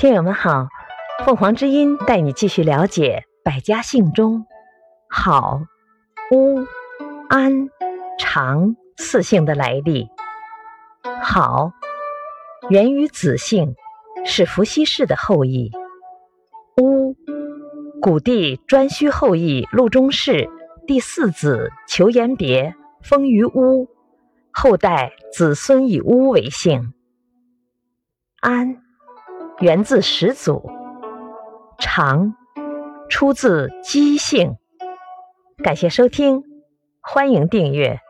[0.00, 0.68] 听友们好，
[1.26, 4.46] 凤凰之音带你继续了解百家姓中
[5.10, 5.60] 好、
[6.30, 6.64] 乌、
[7.28, 7.68] 安、
[8.18, 10.08] 常四姓的来历。
[11.22, 11.72] 好，
[12.70, 13.74] 源于子姓，
[14.24, 15.70] 是伏羲氏的后裔。
[16.80, 17.14] 乌，
[18.00, 20.48] 古帝颛顼后裔陆中氏
[20.86, 23.86] 第四子求延别封于乌，
[24.50, 26.94] 后代子孙以乌为姓。
[28.40, 28.82] 安。
[29.60, 30.70] 源自始祖，
[31.78, 32.34] 长
[33.10, 34.56] 出自姬姓。
[35.62, 36.42] 感谢收听，
[37.02, 38.00] 欢迎订阅。